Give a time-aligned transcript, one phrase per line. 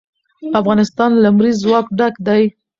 [0.59, 2.43] افغانستان له لمریز ځواک ډک دی.